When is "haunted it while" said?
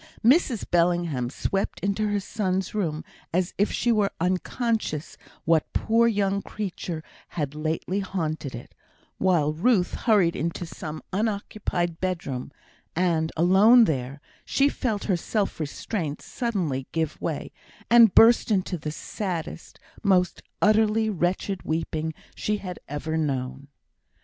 7.99-9.53